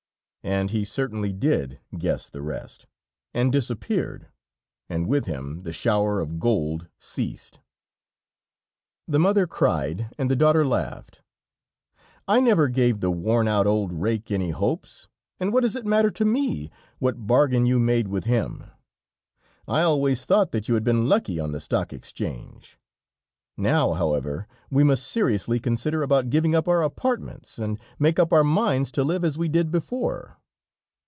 And 0.43 0.71
he 0.71 0.83
certainly 0.83 1.33
did 1.33 1.79
guess 1.95 2.27
the 2.27 2.41
rest, 2.41 2.87
and 3.31 3.51
disappeared, 3.51 4.25
and 4.89 5.05
with 5.05 5.27
him 5.27 5.61
the 5.61 5.71
shower 5.71 6.19
of 6.19 6.39
gold 6.39 6.87
ceased. 6.97 7.59
The 9.07 9.19
mother 9.19 9.45
cried 9.45 10.09
and 10.17 10.31
the 10.31 10.35
daughter 10.35 10.65
laughed. 10.65 11.21
"I 12.27 12.39
never 12.39 12.69
gave 12.69 13.01
the 13.01 13.11
worn 13.11 13.47
out 13.47 13.67
old 13.67 13.93
rake 13.93 14.31
any 14.31 14.49
hopes, 14.49 15.07
and 15.39 15.53
what 15.53 15.61
does 15.61 15.75
it 15.75 15.85
matter 15.85 16.09
to 16.09 16.25
me, 16.25 16.71
what 16.97 17.27
bargain 17.27 17.67
you 17.67 17.79
made 17.79 18.07
with 18.07 18.23
him? 18.23 18.63
I 19.67 19.83
always 19.83 20.25
thought 20.25 20.51
that 20.53 20.67
you 20.67 20.73
had 20.73 20.83
been 20.83 21.07
lucky 21.07 21.39
on 21.39 21.51
the 21.51 21.59
Stock 21.59 21.93
Exchange. 21.93 22.79
Now, 23.57 23.93
however, 23.93 24.47
we 24.71 24.83
must 24.83 25.05
seriously 25.05 25.59
consider 25.59 26.01
about 26.01 26.29
giving 26.31 26.55
up 26.55 26.67
our 26.67 26.81
apartments, 26.81 27.59
and 27.59 27.77
make 27.99 28.17
up 28.17 28.33
our 28.33 28.45
minds 28.45 28.91
to 28.93 29.03
live 29.03 29.23
as 29.25 29.37
we 29.37 29.49
did 29.49 29.69
before." 29.69 30.37